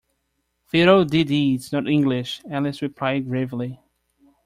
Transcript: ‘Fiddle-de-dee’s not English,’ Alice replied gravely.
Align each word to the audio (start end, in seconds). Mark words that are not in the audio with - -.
‘Fiddle-de-dee’s 0.65 1.71
not 1.71 1.87
English,’ 1.87 2.41
Alice 2.49 2.81
replied 2.81 3.29
gravely. 3.29 3.79